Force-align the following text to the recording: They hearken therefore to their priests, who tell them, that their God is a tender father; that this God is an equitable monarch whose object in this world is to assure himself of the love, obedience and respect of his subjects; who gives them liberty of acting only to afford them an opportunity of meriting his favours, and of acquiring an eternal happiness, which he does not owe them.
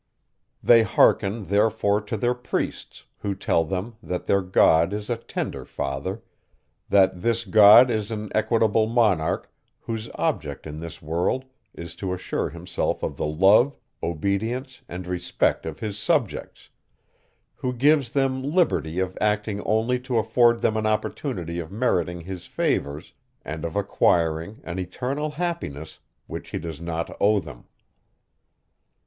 They 0.63 0.81
hearken 0.81 1.43
therefore 1.45 2.01
to 2.01 2.17
their 2.17 2.33
priests, 2.33 3.05
who 3.19 3.35
tell 3.35 3.63
them, 3.63 3.97
that 4.01 4.25
their 4.25 4.41
God 4.41 4.93
is 4.93 5.11
a 5.11 5.15
tender 5.15 5.63
father; 5.63 6.23
that 6.89 7.21
this 7.21 7.45
God 7.45 7.91
is 7.91 8.09
an 8.09 8.31
equitable 8.33 8.87
monarch 8.87 9.47
whose 9.81 10.09
object 10.15 10.65
in 10.65 10.79
this 10.79 11.03
world 11.03 11.45
is 11.75 11.95
to 11.97 12.13
assure 12.15 12.49
himself 12.49 13.03
of 13.03 13.15
the 13.15 13.27
love, 13.27 13.75
obedience 14.01 14.81
and 14.89 15.05
respect 15.05 15.67
of 15.67 15.81
his 15.81 15.99
subjects; 15.99 16.69
who 17.57 17.71
gives 17.71 18.09
them 18.09 18.41
liberty 18.41 18.97
of 18.97 19.15
acting 19.21 19.61
only 19.61 19.99
to 19.99 20.17
afford 20.17 20.61
them 20.61 20.77
an 20.77 20.87
opportunity 20.87 21.59
of 21.59 21.71
meriting 21.71 22.21
his 22.21 22.47
favours, 22.47 23.13
and 23.45 23.63
of 23.63 23.75
acquiring 23.75 24.61
an 24.63 24.79
eternal 24.79 25.29
happiness, 25.29 25.99
which 26.25 26.49
he 26.49 26.57
does 26.57 26.81
not 26.81 27.15
owe 27.21 27.39
them. 27.39 27.65